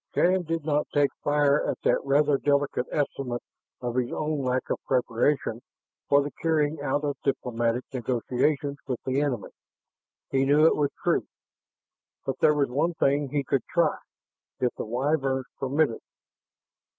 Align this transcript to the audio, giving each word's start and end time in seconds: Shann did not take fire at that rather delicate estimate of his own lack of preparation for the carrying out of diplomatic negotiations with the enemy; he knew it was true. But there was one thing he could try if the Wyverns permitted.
Shann 0.15 0.41
did 0.41 0.65
not 0.65 0.87
take 0.91 1.11
fire 1.23 1.63
at 1.69 1.77
that 1.83 2.03
rather 2.03 2.39
delicate 2.39 2.87
estimate 2.91 3.43
of 3.81 3.97
his 3.97 4.11
own 4.11 4.41
lack 4.41 4.67
of 4.71 4.79
preparation 4.87 5.61
for 6.09 6.23
the 6.23 6.31
carrying 6.41 6.81
out 6.81 7.03
of 7.03 7.17
diplomatic 7.23 7.83
negotiations 7.93 8.79
with 8.87 8.99
the 9.05 9.21
enemy; 9.21 9.51
he 10.31 10.43
knew 10.43 10.65
it 10.65 10.75
was 10.75 10.89
true. 11.03 11.27
But 12.25 12.39
there 12.39 12.55
was 12.55 12.71
one 12.71 12.95
thing 12.95 13.29
he 13.29 13.43
could 13.43 13.61
try 13.69 13.99
if 14.59 14.73
the 14.75 14.85
Wyverns 14.85 15.45
permitted. 15.59 16.01